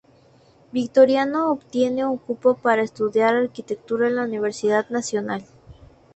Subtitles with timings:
[0.71, 5.45] Victorino obtiene un cupo para estudiar arquitectura en la Universidad Nacional.